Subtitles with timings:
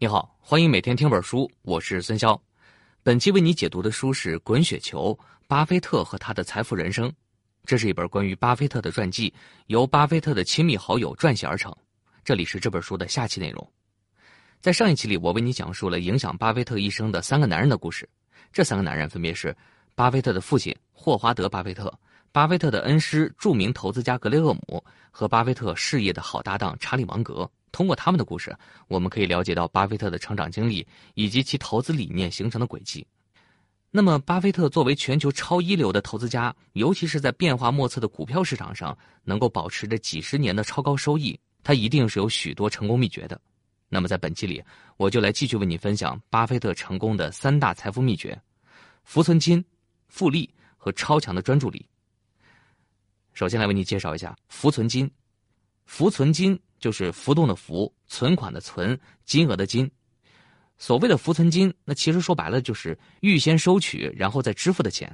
[0.00, 2.40] 你好，欢迎每天听本书，我是孙潇。
[3.02, 7.10] 本期为你解读的书是《滚雪球：巴菲特和他的财富人生》，
[7.64, 9.34] 这是一本关于巴菲特的传记，
[9.66, 11.74] 由巴菲特的亲密好友撰写而成。
[12.22, 13.72] 这里是这本书的下期内容。
[14.60, 18.08] 在上一期里，我为你讲述了影响巴菲特一生的三个男人的故事。
[18.52, 19.52] 这三个男人分别是
[19.96, 21.92] 巴菲特的父亲霍华德·巴菲特、
[22.30, 27.50] 巴菲特的恩师著名投资家格雷厄姆和巴菲特事业的好搭档查理·芒格。
[27.78, 28.52] 通过他们的故事，
[28.88, 30.84] 我们可以了解到巴菲特的成长经历
[31.14, 33.06] 以及其投资理念形成的轨迹。
[33.92, 43.40] 那么，巴菲特作为全球超一流的投资家，尤其是在变化莫测的股票市场上，能够保持着几十年的超高收益，他一定是有许多成功秘诀的。
[43.88, 44.60] 那么，在本期里，
[44.96, 48.36] 我就来继续为你分享巴菲特成功的三大财富秘诀：
[49.04, 49.64] 浮存金、
[50.08, 51.86] 复利和超强的专注力。
[53.34, 55.08] 首先来为你介绍一下浮存金。
[55.86, 56.58] 浮存金。
[56.78, 59.90] 就是浮动的浮，存款的存，金额的金。
[60.78, 65.12] 所谓的浮存金，那其实说白了就是预先收取，然后再支付的钱。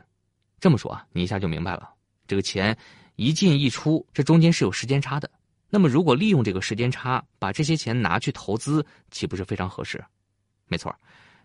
[0.61, 1.89] 这么说啊，你一下就明白了。
[2.27, 2.77] 这个钱
[3.17, 5.31] 一进一出，这中间是有时间差的。
[5.71, 10.05] 那么如果利用这个时间差，把这些钱拿去投资，岂不是非常合适？
[10.67, 10.95] 没错，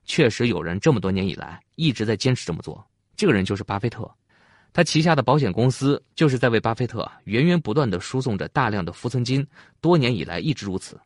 [0.03, 2.85] 确实有人这么多年以来一直在坚持这么做。
[3.15, 4.09] 这个人就是巴菲特。
[4.71, 9.45] 他旗下的保险公司就是在为巴菲特源源不断的输送着大量的浮存金，
[9.81, 10.99] 多年以来一直如此。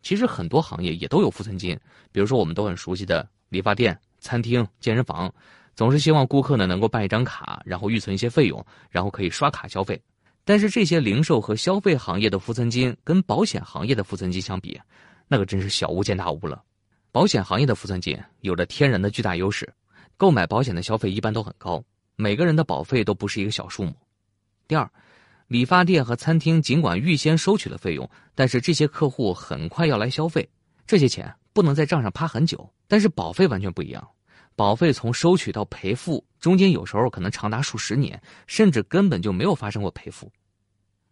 [0.00, 1.78] 其实很多行业也都有浮存金，
[2.12, 5.32] 比如说我们都很熟悉的理发店、餐厅、健身房，
[5.74, 10.00] 总是希望顾客呢能够办一张卡，然后预存一些费用，然后可以刷卡消费。
[10.44, 14.80] 但是这些零售和消费行业的浮存金跟保险行业的浮存金相比，
[15.26, 16.62] 那可真是小巫见大巫了。
[17.10, 19.70] 保险行业的浮存金有着天然的巨大优势，
[20.16, 21.82] 购买保险的消费一般都很高。
[22.20, 23.94] 每个人的保费都不是一个小数目。
[24.66, 24.90] 第二，
[25.46, 30.46] 理发店和餐厅尽管预先收取了费用，但是这些客户很快要来消费，
[30.84, 32.68] 这些钱不能在账上趴很久。
[32.88, 34.04] 但是保费完全不一样，
[34.56, 40.28] 保费从收取到赔付中间有时候可能长达数十年，甚至根本就没有发生过赔付。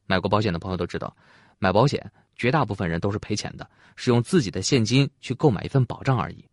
[0.06, 1.16] 买过保险的朋友都知道，
[1.60, 6.44] 买保险绝大部分人都是赔钱的，是用自己的现金去购买一份保障而已。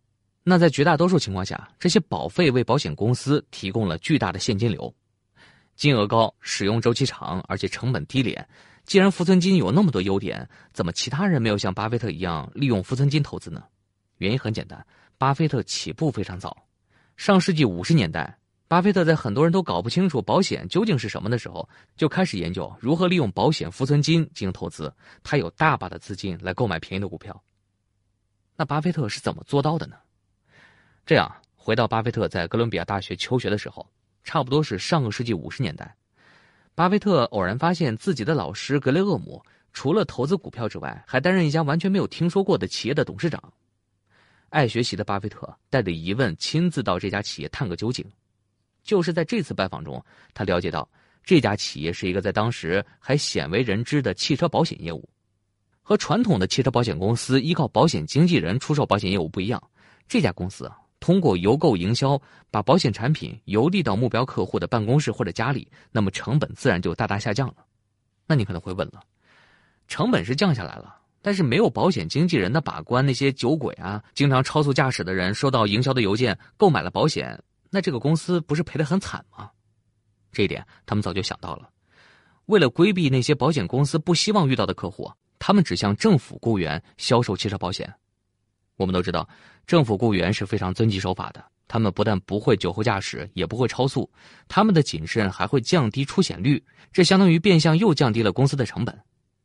[0.46, 4.94] 那在绝大多数情况下，这些保费为保险公司提供了巨大的现金流，
[5.74, 8.46] 金额高，使用周期长，而且成本低廉。
[8.84, 13.64] 既然浮存金有那么多优点，怎么其他人没有像巴菲特一样利用浮存金投资呢？
[14.18, 16.54] 原因很简单，巴菲特起步非常早。
[17.16, 18.38] 上世纪五十年代，
[18.68, 21.66] 巴菲特在很多人都搞不清楚保险究竟是什么的时候，
[21.96, 24.94] 就开始研究如何利用保险浮存金进行投资。
[25.22, 27.42] 他有大把的资金来购买便宜的股票。
[28.56, 29.96] 那巴菲特是怎么做到的呢？
[31.06, 33.86] 这样，回到巴菲特在哥伦比亚大学求学的时候，
[34.22, 35.94] 差不多是上个世纪五十年代。
[36.74, 39.42] 巴菲特偶然发现自己的老师格雷厄姆，
[39.74, 43.52] 除了投资股票之外，还担任一家完全没有听说过的企业的董事长。
[44.48, 48.04] 爱学习的巴菲特带着疑问，亲自到这家企业探个究竟。
[48.82, 50.88] 就是在这次拜访中，他了解到
[51.22, 55.06] 这家企业是一个在当时还鲜为人知的汽车保险业务，
[55.82, 59.62] 和传统的汽车保险公司依靠保险经纪人出售保险业务不一样。
[60.08, 60.78] 这家公司啊。
[61.04, 62.18] 通过邮购营销，
[62.50, 67.56] 把保险产品邮递到目标客户的办公室或者家里，那么成本自然就大大下降了。
[68.26, 69.02] 那你可能会问了，
[69.86, 77.38] 成本是降下来了，但是没有保险经纪人的把关，那些酒鬼啊，经常超速驾驶的人收到营销的邮件购买了保险，
[77.68, 79.50] 那这个公司不是赔得很惨吗？
[80.32, 81.68] 这一点他们早就想到了。
[82.46, 87.94] 为了规避那些保险公司不希望遇到的客户，他们只向政府雇员销售汽车保险。
[88.76, 89.28] 我们都知道，
[89.66, 91.44] 政府雇员是非常遵纪守法的。
[91.66, 94.08] 他们不但不会酒后驾驶，也不会超速，
[94.48, 96.62] 他们的谨慎还会降低出险率，
[96.92, 98.96] 这相当于变相又降低了公司的成本。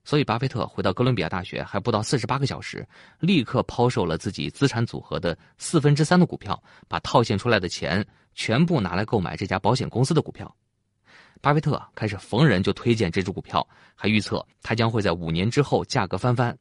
[0.04, 2.88] 所以，巴菲特回到哥伦比亚大学还不到四十八个小时，
[3.20, 10.54] 立刻抛售了自己资产组合的四分之三的股票，把套现出来的钱全部拿来购买这家保险公司的股票。
[11.42, 13.66] 巴菲特开始逢人就推荐这只股票，
[13.96, 16.58] 还预测它将会在五年之后价格翻番。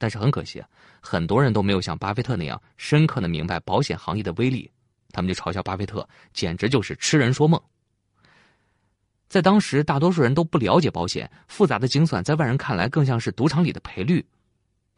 [0.00, 0.64] 但是很可惜，
[0.98, 4.70] 很多人都没有像巴菲特那样深刻的明白保险行业的威力，
[5.12, 7.60] 他们就嘲笑巴菲特简直就是痴人说梦。
[9.28, 14.24] 在当时，大多数人都不了解保险，复杂的精算在外人看来更像是赌场里的赔率。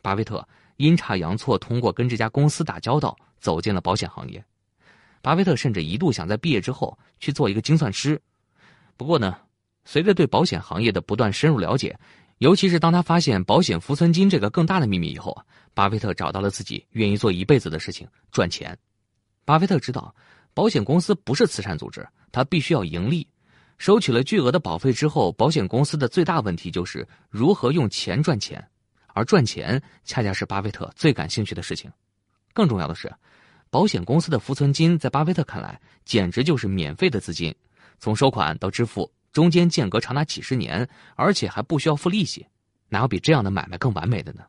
[0.03, 0.47] 巴菲特
[0.77, 4.43] 阴差阳错通过跟这家公司打交道，走进了保险行业。
[5.21, 8.23] 巴菲特甚至一度想在毕业之后去做一个精算师，
[8.97, 9.37] 不过呢，
[9.85, 11.99] 随着对保险行业的不断深入了解。
[12.43, 15.45] 尤其是当他发现保险浮存金这个更大的秘密以后啊，
[15.75, 18.77] 巴菲特找到了自己愿意做一辈子的事情——赚钱。
[19.45, 20.13] 巴菲特知道，
[20.53, 23.25] 保险公司不是慈善组织，他必须要盈利。
[23.79, 28.61] 收取了巨额的保费之后，保险公司的最大问题就是如何用钱赚钱，
[29.15, 31.89] 而赚钱恰恰是巴菲特最感兴趣的事情。
[32.53, 33.09] 更重要的是，
[33.71, 37.55] 保险公司的浮存金在巴菲特看来简直就是免费的资金，
[38.01, 42.47] 从收款到支付中间间隔长达几十年，而且还不需要付利息，
[42.89, 44.43] 哪有比这样的买卖更完美的呢？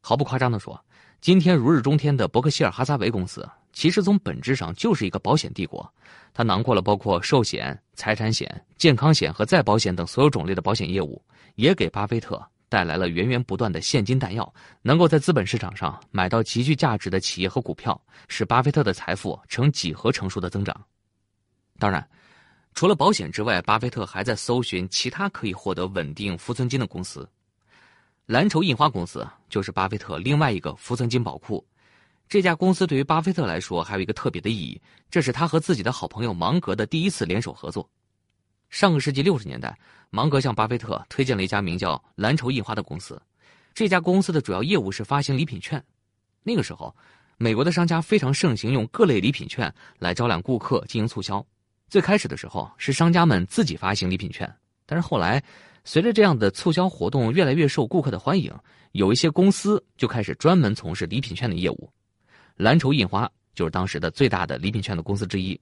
[0.00, 0.82] 毫不夸张的说，
[1.20, 5.92] 今天如日中天的伯克希尔哈撒韦公司，其实从本质上就是一个保险帝国，
[6.32, 11.20] 它囊括了包括寿险、财产险、健康险和再保险等所有种类的保险业务，
[11.56, 12.40] 也给巴菲特。
[12.70, 14.52] 带来了源源不断的现金弹药，
[14.82, 17.98] 能够在资本市场上买到极具价值的企业和股票，
[18.28, 20.78] 使巴菲特的财富呈几何乘数的增长。
[21.78, 22.06] 当然，
[22.74, 27.28] 除了保险之外，巴菲特还在搜寻其他可以获得稳定浮存金的公司。
[28.26, 31.66] 蓝筹印花公司就是巴菲特另外一个浮存金宝库。
[32.28, 34.80] 这家公司对于巴菲特来说还有一个特别的意义，
[35.10, 37.88] 这是他和自己的好朋友芒格的第一次联手合作。
[38.70, 39.78] 上个世纪六十年代。
[40.10, 43.20] 芒格向巴菲特推荐了一家名叫蓝筹印花的公司，
[43.74, 45.84] 这家公司的主要业务是发行礼品券。
[46.42, 46.96] 那个时候，
[47.36, 51.44] 美国的商家非常盛行用各类礼品券来招揽顾客进行促销。
[51.88, 54.52] 最开始的时候是商家们自己发行礼品券，
[54.84, 55.42] 但是后来
[55.84, 58.52] 随着这样的促销活动越来越受顾客的欢迎，
[58.92, 61.90] 有一些公司就开始专门从事礼品券的业务。
[62.56, 65.58] 蓝筹印花就是当时的最大的礼品券的公司之一。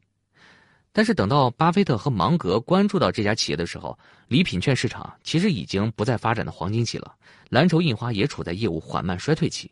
[0.93, 3.97] 但是等到巴菲特和芒格关注到这家企业的时候，
[4.27, 7.15] 礼品券市场其实已经不再发展的黄金期了，
[7.51, 9.71] 蓝筹印花也处在业务缓慢衰退期。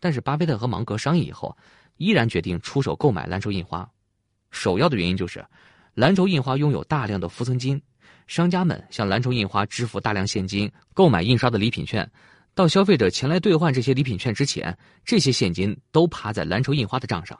[0.00, 1.56] 但是巴菲特和芒格商议以后，
[1.98, 3.88] 依然决定出手购买蓝筹印花。
[4.50, 5.44] 首要的原因就是，
[5.98, 7.82] 蓝筹印花拥有大量的浮存金，
[8.28, 12.08] 商家们向蓝筹印花支付大量现金购买印刷的礼品券，
[12.54, 17.36] 到消费者前来兑换这些礼品券之前，这些现金都趴在蓝筹印花的账上，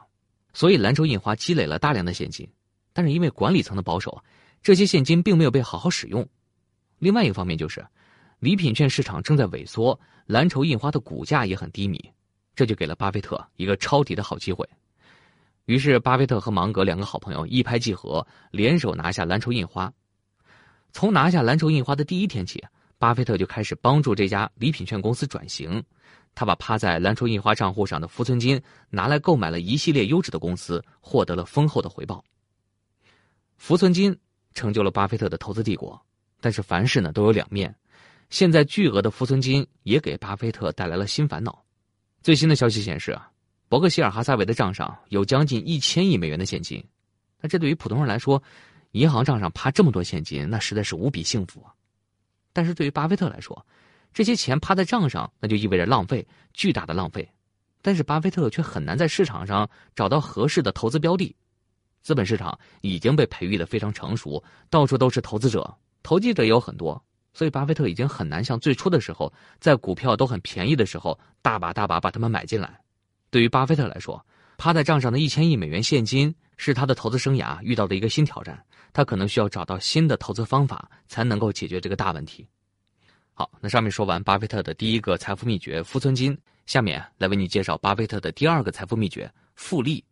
[0.53, 2.45] 所以蓝筹印花积累了大量的现金。
[2.91, 4.21] 但是因为管理层的保守，
[4.61, 6.27] 这些现金并没有被好好使用。
[6.97, 7.87] 另外一个方面就是，
[8.39, 11.97] 礼品券市场正在萎缩，蓝筹印花的股价也很低迷，
[12.55, 14.67] 这就给了巴菲特一个抄底的好机会。
[15.69, 19.93] 于是，巴菲特和芒格两个好朋友一拍即合，联手拿下蓝筹印花。
[20.91, 22.59] 从拿下蓝筹印花的第一天起，
[22.97, 25.83] 巴菲特就开始帮助这家礼品券公司转型。
[26.33, 32.25] 他把趴在蓝筹印花账户上的浮存金拿来购买了一系列优质的公司，获得了丰厚的回报。
[33.57, 34.17] 浮存金
[34.55, 36.03] 成就了巴菲特的投资帝国，
[36.41, 37.75] 但是凡事呢都有两面。
[38.31, 41.63] 现在巨额的浮存金也给巴菲特带来了新烦恼。
[42.23, 43.29] 最新的消息显示啊，
[43.69, 46.83] 伯克希尔哈撒韦的账上有将近一千亿美元的现金。
[47.39, 48.41] 那这对于普通人来说，
[48.91, 51.71] 银行账上趴这么多现金，那实在是无比幸福啊。
[52.51, 53.63] 但是对于巴菲特来说，
[54.11, 57.29] 这些钱趴在账上，那就意味着浪费，巨大的浪费。
[57.83, 61.33] 但是巴菲特却很难在市场上找到合适的投资标的。
[62.01, 66.99] 资本市场已经被培育的非常成熟，到处都是投资者，投机者也有很多，
[67.33, 72.81] 所以巴菲特已经很难像最初的时候，在股票都很便宜的时候，大把大把把他们买进来。
[73.29, 74.25] 对于巴菲特来说，
[74.57, 78.61] 趴在账上的一千亿美元现金是他的投资生涯遇到的一个新挑战，
[78.91, 82.47] 他可能需要找到新的投资方法，才能够解决这个大问题。
[83.33, 90.03] 好，那上面说完巴菲特的第一个财富秘诀——富存金，下面来为你介绍巴菲特的第二个财富秘诀——复利，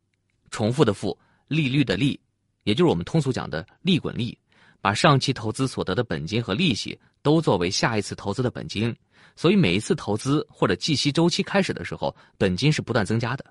[0.50, 1.18] 重复的复。
[1.50, 2.20] 利率的利，
[2.64, 4.38] 也就是我们通俗讲的利滚利，
[4.82, 8.96] 把上期投资所得的本金和利息都作为下一次投资的本金，
[9.36, 13.46] 所以每一次投资或者计息周期开始的时候，本金是不断增加的。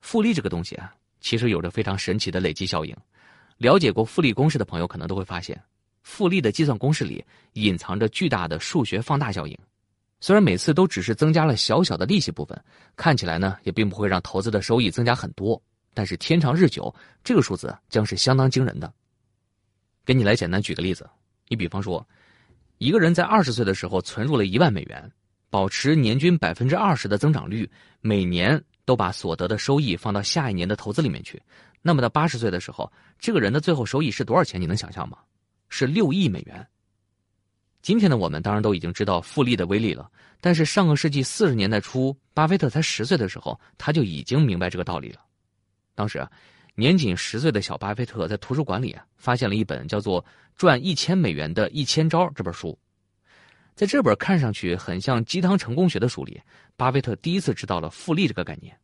[0.00, 2.96] 复利这个东西啊，其实有着非常神奇的累积效应。
[3.58, 5.62] 了解过复利公式的朋友可能都会发现，
[6.02, 7.22] 复利的计算公式里
[7.52, 9.56] 隐藏着巨大的数学放大效应。
[10.22, 12.58] 虽然每次都只是增加了小小的利息部分，
[12.96, 15.60] 看起来呢也并不会让投资的收益增加很多。
[15.92, 18.92] 但是天长日久，这个数字将是相当惊人的。
[20.10, 21.08] 给你来简单举个例子，
[21.46, 22.04] 你比方说，
[22.78, 25.08] 一个人在二十岁的时候存入了一万美元，
[25.50, 31.40] 保持年均百分之二十的增长率，每年都把所得的收益放到下一年的投资里面去，
[31.80, 34.60] 那么到八十岁的时候，这个人的最后收益是多少钱？
[34.60, 35.16] 你能想象吗？
[35.68, 36.66] 是六亿美元。
[37.80, 45.20] 今天的我们当然都已经知道复利的威力了，但是上个世纪四十年代初，巴菲特才十岁的时候，他就已经明白这个道理了。
[45.94, 46.26] 当时，
[46.74, 50.22] 年仅十岁的小巴菲特在图书馆里啊发现了一本叫做
[50.56, 52.78] 《赚一千美元的一千招》这本书。
[53.74, 56.40] 在这本看上去很像鸡汤成功学的书里，
[56.76, 58.76] 巴菲特第一次知道了复利这个概念。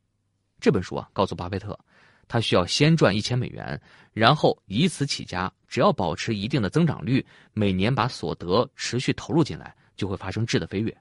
[0.59, 1.78] 这本书啊，告诉巴菲特，
[2.26, 3.78] 他需要先赚一千美元，
[4.12, 10.97] 然后以此起家，只要保持一定的增长率，每年把所得持续投入进来，就会发生质的飞跃。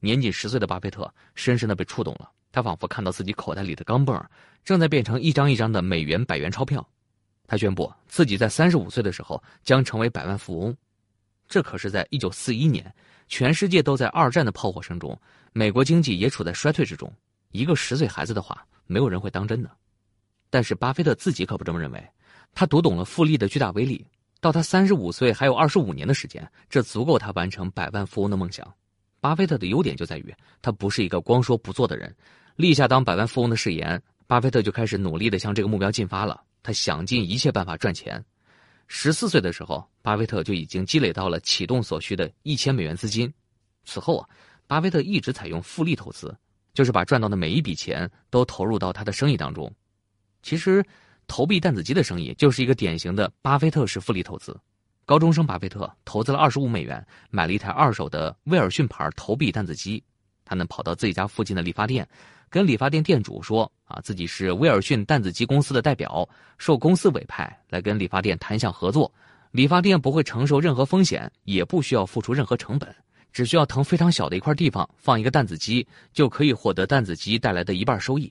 [0.00, 2.28] 年仅十岁的巴菲特深深的被触动了。
[2.52, 4.22] 他仿佛看到自己口袋里的钢镚
[4.62, 6.86] 正在变成一张一张的美元百元钞票，
[7.46, 10.76] 他宣布自己在三十五岁的时候将成为百万富翁。
[11.48, 12.94] 这可是在一九四一年，
[13.26, 15.18] 全世界都在二战的炮火声中，
[15.52, 17.12] 美国经济也处在衰退之中。
[17.50, 19.70] 一个十岁孩子的话，没有人会当真的。
[20.48, 22.06] 但是巴菲特自己可不这么认为，
[22.54, 24.06] 他读懂了复利的巨大威力。
[24.40, 28.66] 到他三十五岁还有二十五年的时间，这足够他完成百万富翁的梦想。
[29.20, 32.14] 巴菲特的优点就在于，他不是一个光说不做的人。
[32.56, 36.42] 立下当百万富翁的誓言，巴菲特就开始努力的向这个目标进发了。
[36.62, 38.24] 他想尽一切办法赚钱。
[38.86, 43.32] 十四岁的时候，巴菲特就已经积累到了启动所需的一千美元资金。
[43.84, 44.28] 此后啊，
[44.66, 46.34] 巴菲特一直采用复利投资，
[46.74, 49.72] 就是把赚到的每一笔钱都投入到他的生意当中。
[50.42, 50.84] 其实。
[51.28, 54.54] 投币弹子机的生意就是一个典型的巴菲特式复利投资。
[55.06, 60.02] 高中生巴菲特投资了二十五美元，买了一台二手的威尔逊牌投币弹子机。
[60.44, 62.06] 他能跑到自己家附近的理发店，
[62.52, 66.28] 跟理发店店主说：“啊，自己是威尔逊弹子机公司的代表，
[66.58, 69.10] 受公司委派来跟理发店谈项合作。
[69.52, 72.94] 理发店不会承受任何风险，也不需要付出任何成本，
[73.32, 78.30] 只需要腾非常小的一块地方放一个弹子机，就可以获得弹子机带来的一半收益。”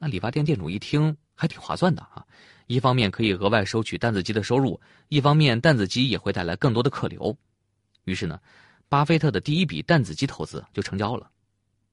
[0.00, 1.16] 那理发店店主一听。
[1.38, 2.24] 还挺划算的啊！
[2.66, 7.36] 一方面可以额外收取弹子机的收入，一方面弹子机也会带来更多的客流。
[8.04, 8.40] 于是呢，
[8.88, 11.30] 巴菲特的第一笔弹子机投资就成交了。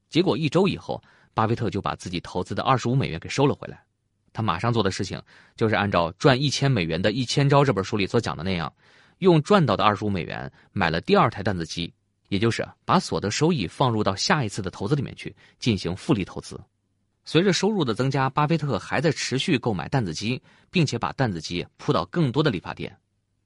[0.08, 0.98] 结果一周以后，
[1.34, 3.82] 巴菲特就把自己投资的二十五美元给收了回来。
[4.32, 5.20] 他马上做的事情
[5.56, 8.72] 就是按照《赚一千美元的一千招》这本书里所讲的那样，
[9.18, 11.92] 用赚到的二十五美元买了第二台弹子机，
[12.30, 16.60] 也就是把所得收益放入到下一次的投资里面去进行复利投资。
[17.24, 22.94] 随着收入的增加，巴菲特还在持续购买弹子机，并且把弹子机铺到更多的理发店。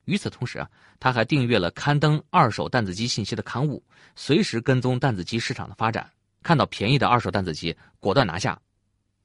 [0.07, 0.67] 与此同时，
[0.99, 3.85] 他还订阅了刊登二手弹子机信息的刊物，
[4.17, 6.11] 随时跟踪弹子机市场的发展。
[6.43, 8.61] 看到便宜的二手弹子机，果断拿下。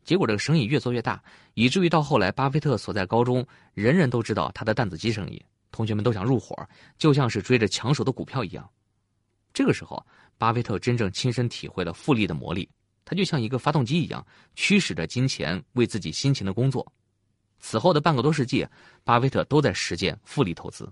[0.04, 5.42] 结果这个生意越做越大，以至于到后来，巴菲特所在高中人人都知道他的弹子机生意，
[5.72, 6.56] 同学们都想入伙，
[6.98, 8.70] 就像是追着抢手的股票一样。
[9.54, 10.06] 这个时候，
[10.38, 12.70] 巴菲特真正亲身体会了复利的魔力。
[13.06, 16.90] 他就像一个发动机一样，驱使着金钱为自己辛勤的工作。
[17.60, 18.68] 此后的半个多世纪，
[19.04, 20.92] 巴菲特都在实践复利投资。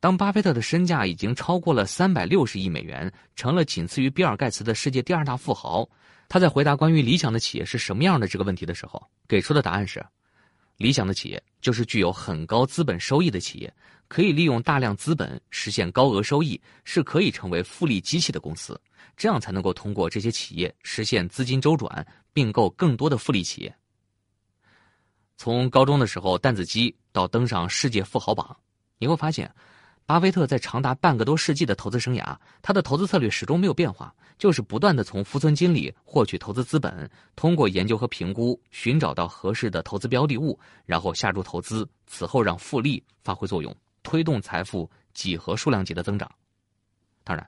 [0.00, 5.88] 当巴菲特的身价已经超过了三百六十亿美元，成了仅次于比尔盖茨的世界第二大富豪，
[6.28, 10.04] 他在回答关于理想的企业是什么样的这个问题的时候，给出的答案是：
[10.76, 13.74] 理想的企业就是具有很高资本收益的企业，
[14.06, 18.80] 可以利用大量资本实现高额收益，是可以成为复利机器的公司。
[19.16, 23.74] 这样才能够通过这些企业实现资金周转，并购更多的复利企业。
[25.36, 28.56] 从高中的时候弹子机到登上世界富豪榜，
[28.98, 29.52] 你会发现，
[30.08, 46.26] 巴菲特在长达半个多世纪的投资生涯，他的投资策略始终没有变化，就是不断的从富存金里获取投资资本，通过研究和评估寻找到合适的投资标的物，然后下注投资，此后让复利发挥作用，推动财富几何数量级的增长。
[47.22, 47.46] 当然。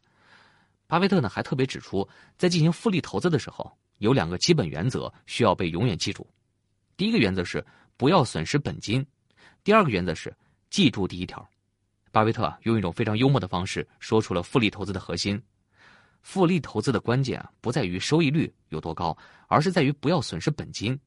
[0.87, 6.29] 巴菲特呢还特别指出，在进行复利投资的时候，有两个基本原则需要被永远记住。
[6.95, 7.64] 第一个原则是
[7.97, 9.02] 不要损失本金，
[9.64, 10.31] 第二个原则是
[10.69, 11.49] 记住第一条。
[12.12, 15.40] 巴菲特用一种非常幽默的方式说出了复利投资的核心：
[16.23, 20.99] 复利投资的关键啊，不在于收益率有多高，而是在于不要损失本金。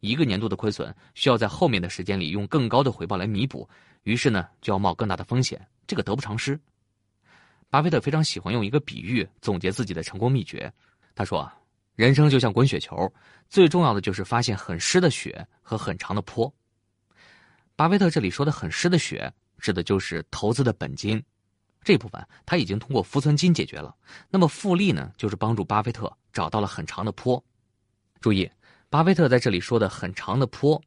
[0.00, 3.68] 一个年度的亏损需要在后面的时间里用更高的回报来弥补，
[4.04, 6.58] 于是呢就要冒更大的风险，这个得不偿失。
[7.68, 10.72] 巴菲特非常喜欢用一个比喻总结自己的成功秘诀。
[11.14, 11.54] 他说：“啊
[11.96, 13.12] 人生就像滚雪球，
[13.48, 16.52] 最重要的就是发现很湿的雪和很长的坡。”
[17.76, 19.30] 巴菲特这里说的“很湿的雪”
[19.60, 21.22] 指的就是投资的本金，
[21.82, 23.94] 这部分他已经通过浮存金解决了。
[24.28, 27.42] 那么复利呢，就是帮助巴菲特找到了很长的坡。
[28.20, 28.50] 注意，
[28.88, 30.80] 巴菲特在这里说的“很长的坡”。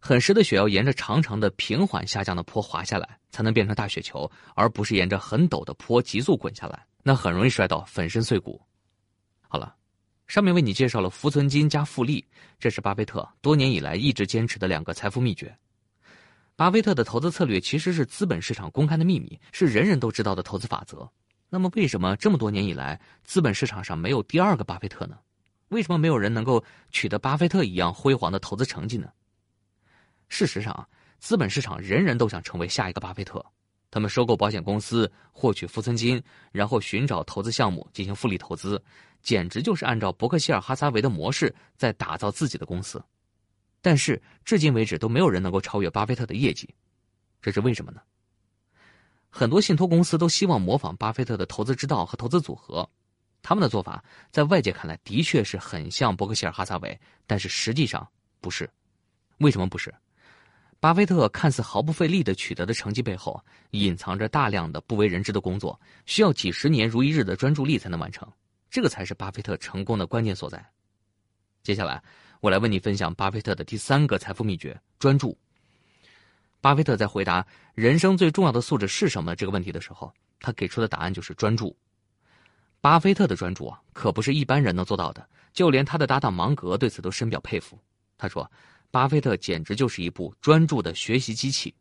[0.00, 8.60] 很深的雪要沿着长长的平缓下降的坡滑下来，才能变成大雪球，而不是沿着很陡的坡急速滚下来，那很容易摔倒，粉身碎骨。
[9.48, 9.74] 好了，
[10.26, 12.22] 上面为你介绍了浮存金加复利，
[12.58, 15.56] 这是巴菲特多年以来一直坚持的两个财富秘诀。
[16.56, 21.08] 巴菲特的投资策略其实是资本市场公开的秘密，是人人都知道的投资法则。
[21.48, 25.18] 那么，为什么这么多年以来，资本市场上没有第二个巴菲特呢？
[25.70, 29.08] 为什么没有人能够取得巴菲特一样辉煌的投资成绩呢？
[30.28, 33.44] 事实上，资本市场人人都想成为下一个巴菲特。
[33.90, 38.80] 他们收购保险公司，获取浮存金，然后寻找投资项目进行复利投资，
[39.22, 43.02] 简直就是按照伯克希尔哈撒韦的模式在打造自己的公司。
[43.84, 46.74] 但是，至今为止都没有人能够超越巴菲特的业绩，
[47.42, 48.00] 这是为什么呢？
[49.28, 52.88] 很多信托公司都希望模仿巴菲特的投资之道和投资组合，
[53.42, 58.08] 他们的做法在外界看来的确是很像伯克希尔哈撒韦，但是实际上
[58.40, 58.66] 不是。
[59.36, 59.94] 为什么不是？
[60.80, 63.38] 巴菲特看似毫不费力的取得的成绩背后，
[63.72, 68.26] 隐藏着大量的不为人知的工作，需要几十年如一日的专注力才能完成。
[68.70, 70.64] 这个才是巴菲特成功的关键所在。
[71.62, 72.02] 接下来，
[72.44, 75.34] 我来为你分享巴菲特的第三个财富秘诀：专注。
[76.60, 81.74] 巴菲特在回答“人生最重要的素质是什么”这个问题的时候，他给出的答案就是专注。
[82.82, 87.78] 巴菲特的专注啊，可不是一般人能做到的，就连他的搭档芒格对此都深表佩服。
[88.18, 88.46] 他说。
[88.90, 91.74] 巴菲特简直就是一部专注的学习机器。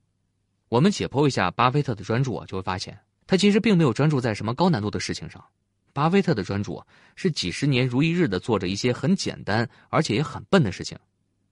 [0.69, 5.43] 我们解剖一下巴菲特的专注啊，就会发现他其实并没有专注在什么高难度的事情上。
[5.93, 6.83] 巴菲特的专注
[7.15, 10.97] 是几十年如一日的做着一些很简单而且也很笨的事情。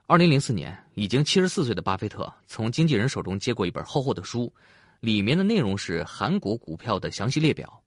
[0.07, 4.51] 二零零四年，已经七十四岁的巴菲特从经纪人手中接过一本厚厚的书，
[4.99, 7.81] 里面的内容是韩国股票的详细列表。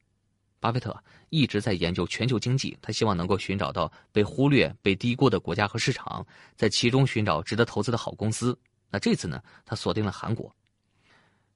[0.60, 0.96] 巴菲特
[1.28, 6.24] 一直在研究全球经济，他希望能够寻找到被忽略、被低估的国家和市场，
[6.56, 8.58] 在其中寻找值得投资的好公司。
[8.90, 10.54] 那这次呢，他锁定了韩国。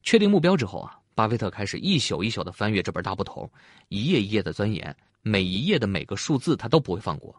[0.02, 3.50] 确定目标之后啊，巴菲特开始一宿一宿的翻阅这本大部头，
[3.88, 7.34] 一页一页的钻研，每一页的每个数字他都不会放过，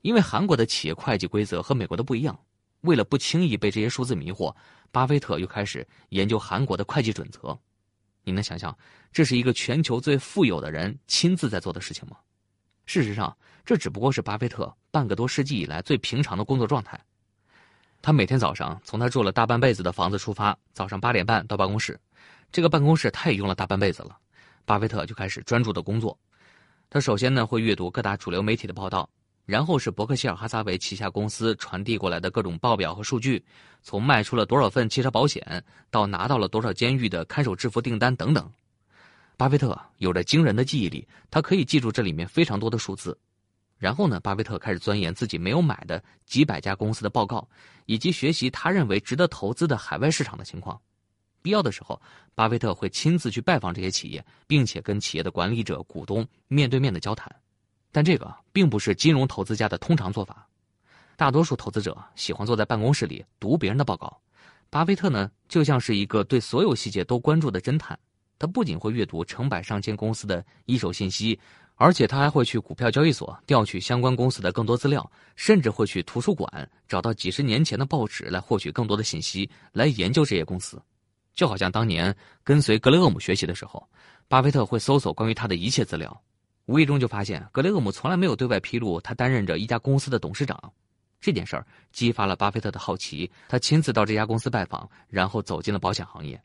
[0.00, 2.36] 因为韩国的企业会计规则和美国的不一样。
[2.80, 4.52] 为了不轻易被这些数字迷惑，
[4.90, 7.56] 巴菲特又开始研究韩国的会计准则。
[8.24, 8.76] 你能想象
[9.12, 12.16] 这是一个全球最富有的人亲自在做的事情吗？
[12.86, 17.00] 事实上，这只不过是巴菲特半个多世纪以来最平常的工作状态。
[18.04, 21.96] 他每天早上从他住了大半辈子的房子出发，早上八点半到办公室。
[22.52, 24.16] 这个办公室他也用了大半辈子了。
[24.64, 26.16] 巴菲特就开始专注的工作。
[26.90, 29.08] 他首先呢会阅读各大主流媒体的报道。
[29.44, 33.44] 然后是伯克希尔哈撒韦旗下公司传递过来的各种报表和数据，
[33.82, 38.48] 从卖出了多少份汽车保险到拿到了多少监狱的看守制服订单等等。
[39.36, 43.18] 巴菲特有着惊人的记忆力，他可以记住这里面非常多的数字。
[43.78, 47.46] 然后呢，巴菲特开始钻研自己没有买的几百家公司的报告，
[47.86, 50.80] 以及学习他认为值得投资的海外市场的情况。
[51.42, 52.00] 必要的时候，
[52.34, 57.34] 巴菲特会亲自去拜访这些企业，并且跟企业的管理者、股东面对面的交谈。
[57.90, 60.48] 但这个并不是金融投资家的通常做法，
[61.16, 64.18] 大多数投资者喜欢坐在办公室里读别人的报告。
[64.70, 67.98] 巴菲特呢，就像是一个对所有细节都关注的侦探，
[68.38, 71.38] 他不仅会阅读成百上千公司的一手信息，
[71.74, 80.80] 而且他还会去股票交易所调取相关公司的更多资料，甚至会去图书馆找到几十年前的报纸来获取更多的信息，来研究这些公司。
[81.34, 82.14] 就好像当年
[82.44, 83.88] 跟随格雷厄姆学习的时候，
[84.28, 86.22] 巴菲特会搜索关于他的一切资料。
[86.66, 90.72] 无意中就发现，格雷厄姆从来没有对外披露他担任着一家公司的董事长。
[91.20, 96.40] 这件事儿激发了巴菲特的好奇，他亲自到这家公司拜访，然后走进了保险行业。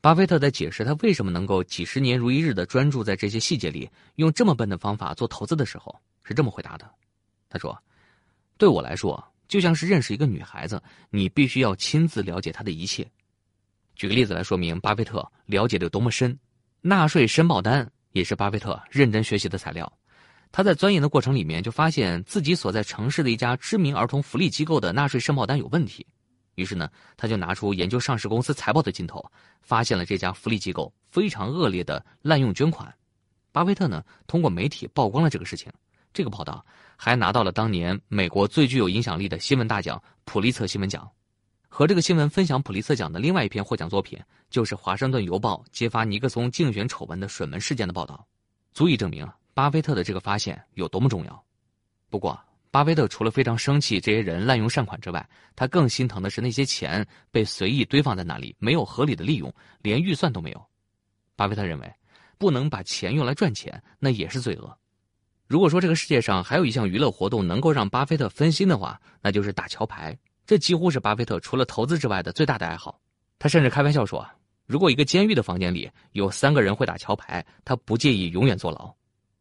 [0.00, 5.94] 巴菲特在解释他为什么能够几十年如一日的专注在这些细节里，用这么笨的方法做投资的时候，
[6.24, 6.90] 是这么回答的
[7.48, 7.80] ：“他说，
[8.58, 13.08] 对我来说，就像是认识一个女孩子，你必须要亲自了解她的一切。
[14.02, 16.36] 举个例子来说明巴菲特了解的有多么深，
[16.80, 19.90] 纳税申报单。”也是巴菲特认真学习的材料。
[20.50, 26.04] 他在钻研的过程里面，就发现自己所在城市的一家知名儿童福利机构的纳税申报单有问题。
[26.56, 29.24] 于是呢，他就拿出研究上市公司财报的劲头，
[29.60, 32.92] 发现了这家福利机构非常恶劣的滥用捐款。
[33.52, 35.72] 巴菲特呢，通过媒体曝光了这个事情。
[36.12, 41.08] 这个报道还拿到了当年美国最具有影响力的新闻大奖——普利策新闻奖。
[41.74, 48.26] 和这个新闻分享普利策奖的另外一篇获奖作品，就是《华盛顿邮报》揭发尼克松竞选丑闻的水门事件的报道，
[48.74, 51.44] 足以证明巴菲特的这个发现有多么重要。
[52.10, 52.38] 不过，
[52.70, 60.62] 巴菲特除了非常生气这些人滥用善款之外，他更心疼的是那些钱被随意堆放在那里，没有合理的利用，连预算都没有。
[61.36, 61.90] 巴菲特认为，
[62.36, 64.78] 不能把钱用来赚钱，那也是罪恶。
[65.46, 70.14] 如果说这个世界上还有一项娱乐活动能够让巴菲特分心的话，那就是打桥牌。
[70.46, 73.00] 这几乎是巴菲特除了投资之外的最大的爱好。
[73.38, 74.26] 他甚至开玩笑说
[74.66, 78.92] ：“如果一个监狱的房间里有三个人会打桥牌，他不介意永远坐牢。”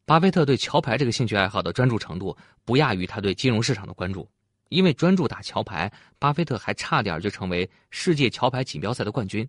[0.06, 2.36] 巴菲特对桥牌这个兴趣爱好的专注程度
[2.66, 4.28] 不亚于他对金融市场的关注。
[4.70, 9.48] 因为专注打桥牌，巴菲特还差点就成为世界桥牌锦标赛的冠军。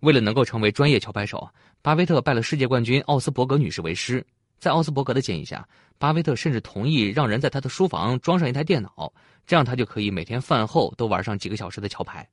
[0.00, 1.48] 为了能够成为专业桥牌手，
[1.80, 4.24] 巴菲特拜了世界冠军奥斯伯格女士为师。
[4.58, 5.66] 在奥斯伯格的建议下，
[5.98, 9.12] 巴菲特甚至同意让人在他的书房装上一台电脑，
[9.46, 12.28] 这样他就可以每天饭后都玩上几个小时的桥牌。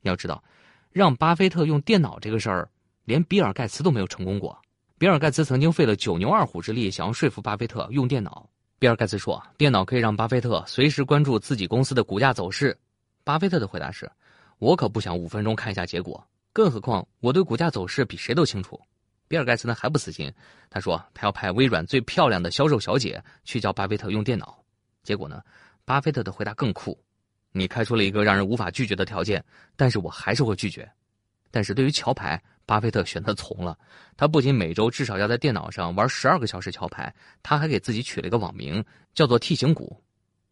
[0.00, 0.42] 你要知道，
[0.90, 2.68] 让巴菲特用电脑这个事儿，
[3.04, 4.56] 连比尔盖茨都没有成功过。
[4.96, 8.48] 比尔盖茨曾经费了九牛二虎之力，想要说服巴菲特用电脑。
[8.78, 12.76] 比尔盖茨说，电脑可以让巴菲特随时关注自己公司的股价走势。
[13.22, 14.10] 巴菲特的回答是
[14.58, 18.80] ：“我可不想五分钟看一下结果，更何况我对股价走势比谁都清楚。”
[19.26, 20.32] 比尔盖茨呢还不死心，
[20.68, 24.62] 他说他要派微软最漂亮的销售小姐去教巴菲特用电脑。
[25.02, 25.42] 结果呢，
[25.84, 26.98] 巴菲特的回答更酷
[27.52, 29.44] ：“你开出了一个让人无法拒绝的条件，
[29.76, 30.90] 但是我还是会拒绝。
[31.50, 33.78] 但是对于桥牌，巴菲特选择从了。
[34.16, 38.84] 他不仅每周至少要在电脑上玩十二个小时桥牌，他还给自己取了一个网名，
[39.14, 40.00] 叫做 T 型股。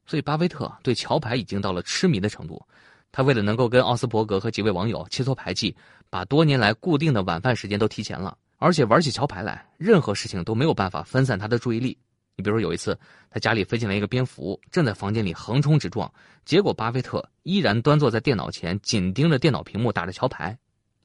[0.07, 2.65] 所以巴菲特对桥牌已经到了痴迷的程度。
[3.11, 5.77] 他为了能够跟奥斯伯格和几位网友切磋牌技，
[6.09, 8.37] 把多年来固定的晚饭时间都提前了。
[8.63, 11.99] 而且玩起桥牌来，任何事情都没有办法分散他的注意力。
[12.37, 12.97] 你比如有一次，
[13.29, 16.09] 他家里飞进来一个蝙蝠，正在房间里横冲直撞，
[16.45, 20.57] 结果巴菲特依然端坐在电脑前，紧盯着电脑屏幕打着桥牌，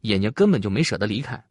[0.01, 1.43] 眼睛根本就没舍得离开，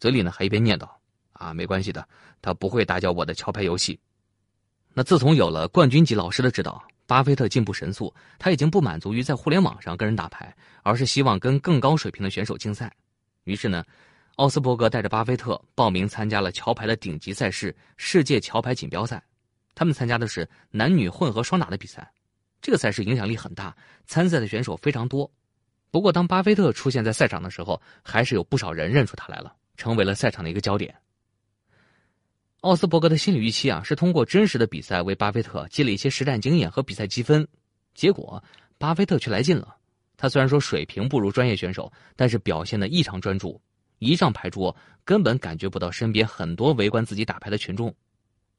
[0.00, 0.88] 嘴里呢还一边念叨
[1.34, 2.08] ：“啊，没关系的，
[2.42, 3.96] 他不会打搅我的桥牌游戏。”
[4.94, 8.12] 那自从有了冠军级老师的指导，巴菲特进步神速。
[8.36, 12.92] 他已经不满足于在互联网上跟人打牌，而是希望跟更高水平的选手竞赛。
[13.44, 13.84] 于是呢。
[14.36, 19.22] 奥斯伯格带着巴菲特报名参加了桥牌的顶级赛事——世界桥牌锦标赛。
[19.74, 22.12] 他们参加的是男女混合双打的比赛。
[22.60, 23.74] 这个赛事影响力很大，
[24.06, 25.30] 参赛的选手非常多。
[25.90, 30.94] 不过，当巴菲特出现在赛场的时候，还是有不少人认出他来了，成为了赛场的一个焦点。
[32.60, 37.46] 奥斯伯格的心理预期啊，是通过真实的比赛为巴菲特积累一些实战经验和比赛积分。
[37.94, 38.42] 结果，
[38.76, 39.76] 巴菲特却来劲了。
[40.18, 43.58] 他虽然说水平不如专业选手，但是表现的异常专注。
[43.98, 47.94] 一上牌桌，根本感觉不到身边很多围观自己打牌的群众。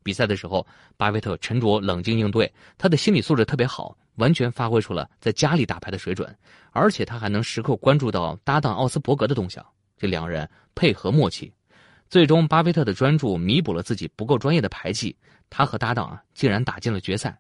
[0.04, 6.34] 比赛的时候，巴菲特沉着冷静应对，他的心理素质特别好，完全发挥出了在家里打牌的水准。
[6.72, 9.66] 而且他还能时刻关注到搭档奥斯伯格的动向，
[9.98, 11.54] 这两人配合默契。
[12.10, 15.14] 最终，巴菲特的专注弥补了自己不够专业的牌技，
[15.50, 17.38] 他和搭档啊竟然打进了决赛。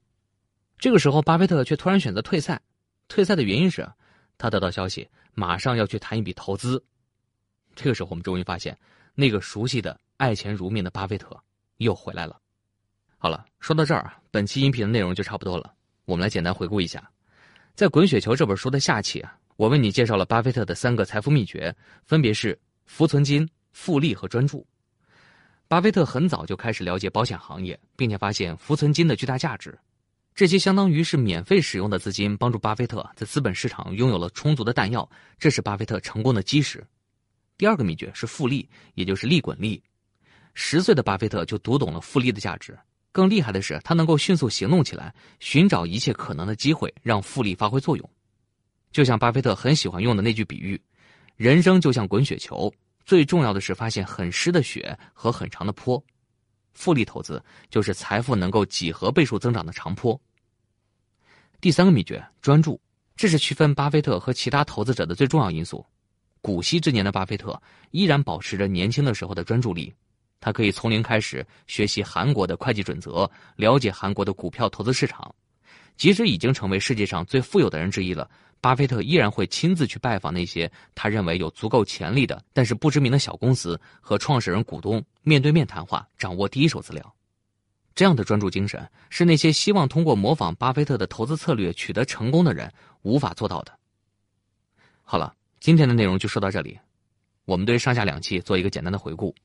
[0.77, 2.61] 这个时候，巴菲特却突然选择退赛。
[3.07, 3.87] 退赛的原因是，
[4.37, 6.83] 他得到消息，马上要去谈一笔投资。
[7.77, 8.75] 这个时候，我们终于发现，
[9.13, 11.39] 那个熟悉的爱钱如命的巴菲特
[11.77, 12.39] 又回来了。
[13.19, 15.71] 好了，说到这儿啊，本期音频的内容就差不多了。
[16.05, 17.07] 我们来简单回顾一下，
[17.75, 24.65] 在《滚雪球》这本书的下期啊，我为你介绍了巴菲特的三个财富秘诀，分别是浮存金、复利和专注。
[25.67, 29.77] 巴菲特很早就开始了解保险行业，并且发现浮存金的巨大价值。
[30.33, 36.83] 这些相当于是免费使用的资金，帮助巴菲特在资本市场拥有了充足的弹药，这是巴菲特成功的基石。
[37.57, 39.81] 第二个秘诀是复利，也就是利滚利。
[40.53, 42.77] 十岁的巴菲特就读懂了复利的价值。
[43.11, 48.09] 更厉害的是，他能够迅速行动起来，寻找一切可能的机会，让复利发挥作用。
[48.91, 50.79] 就像巴菲特很喜欢用的那句比喻
[51.35, 52.71] ：“人生就像滚雪球，
[53.05, 56.03] 最重要的是发现很湿的雪和很长的坡。”
[56.73, 60.19] 复利投资就是财富能够几何倍数增长的长坡。
[61.59, 62.79] 第三个秘诀：专注，
[63.15, 65.83] 这是区分巴菲特和其他投资者的最重要因素。
[66.47, 69.93] 古稀之年的巴菲特依然保持着年轻的时候的专注力，
[70.39, 75.35] 他可以从零开始学习韩国的会计准则，了解韩国的股票投资市场。
[75.97, 78.29] 即使已经成为世界上最富有的人之一了，
[78.61, 87.15] 巴菲特依然会亲自去拜访那些他认为有足够潜力的但是不知名的小公司和创始人股东，面对面谈话，掌握第一手资料。
[87.93, 93.77] 这样的专注精神是那些希望通过模仿巴菲特的投资策略取得成功的人无法做到的。
[95.03, 95.33] 好了。
[95.59, 96.79] 今天的内容就说到这里，
[97.45, 99.31] 我们对上下两期做一个简单的回顾。《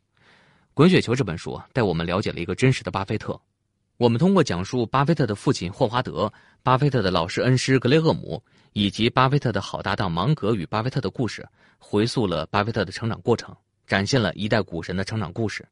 [0.75, 3.39] 滚雪球》这本书带我们了解了一个真实的巴菲特。
[3.97, 6.31] 我们通过讲述巴菲特的父亲霍华德、
[6.63, 11.49] 巴菲特的老师恩师格雷厄姆以及巴菲特的好搭档芒格与巴菲特的故事，
[11.79, 15.67] 回溯了巴菲特的成长过程，展现了一代股神的成长故事。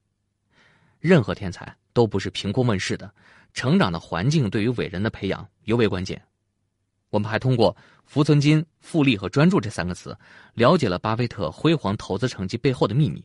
[1.01, 3.13] 任何天才都不是凭空问世的，
[3.53, 6.21] 成长的环境对于伟人的培养尤为关键。
[7.11, 7.77] 我们还通过
[8.11, 10.19] “浮存金”“复利”和“专注”这三个词，
[10.55, 13.25] 了解了巴菲特辉煌投资成绩背后的秘密。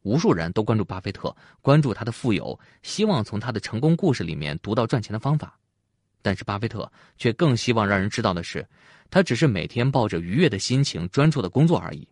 [0.00, 5.58] 无数人都关注巴菲特，关注他的富有，希望从他的成功故事里面读到赚钱的方法。
[6.22, 8.66] 但是巴菲特却更希望让人知道的是，
[9.10, 12.08] 他只是每天抱着愉悦的心情专注的工作而已。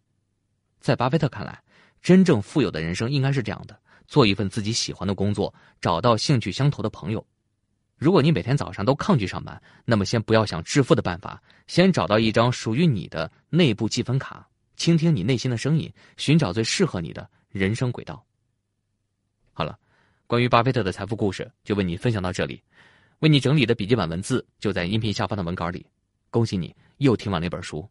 [0.79, 1.63] 在巴菲特看来，
[2.03, 3.75] 真正富有的人生应该是这样的：
[4.07, 7.27] 做一份自己喜欢的工作，找到兴趣相投的朋友。
[7.97, 18.23] 如果你每天早上都抗拒上班，那么先不要想致富的办法，先找到一张属于你的内部积分卡，倾听你内心的声音，寻找最适合你的人生轨道。
[19.55, 19.79] 好了，
[20.27, 22.63] 关于巴菲特的财富故事就为你分享到这里，
[23.21, 25.87] 为你整理的笔记本文字就在音频下方的文稿里。
[26.29, 27.89] 恭喜你又听完了一本书。